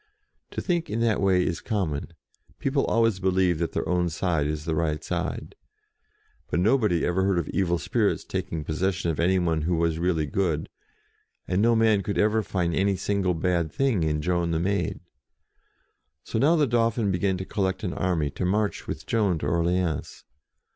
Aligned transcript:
To 0.49 0.61
think 0.61 0.89
in 0.89 0.99
that 1.01 1.21
way 1.21 1.45
is 1.45 1.61
common: 1.61 2.07
people 2.57 2.85
always 2.85 3.19
believe 3.19 3.59
that 3.59 3.73
their 3.73 3.87
own 3.87 4.09
side 4.09 4.47
is 4.47 4.65
the 4.65 4.73
right 4.73 5.03
side. 5.03 5.53
But 6.49 6.59
nobody 6.59 7.05
ever 7.05 7.23
heard 7.23 7.37
of 7.37 7.47
evil 7.49 7.77
spirits 7.77 8.23
taking 8.23 8.63
possession 8.63 9.11
of 9.11 9.19
any 9.19 9.37
one 9.37 9.61
who 9.61 9.75
was 9.77 9.99
really 9.99 10.25
good; 10.25 10.69
and 11.47 11.61
no 11.61 11.75
man 11.75 12.01
could 12.01 12.17
ever 12.17 12.41
find 12.41 12.73
any 12.73 12.95
single 12.95 13.35
bad 13.35 13.71
thing 13.71 14.01
in 14.03 14.23
Joan 14.23 14.49
the 14.49 14.59
Maid. 14.59 15.01
So 16.23 16.39
now 16.39 16.55
the 16.55 16.65
Dauphin 16.65 17.11
began 17.11 17.37
to 17.37 17.45
collect 17.45 17.83
an 17.83 17.93
army 17.93 18.31
to 18.31 18.43
march 18.43 18.87
with 18.87 19.05
Joan 19.05 19.37
to 19.37 19.45
Orleans. 19.47 20.23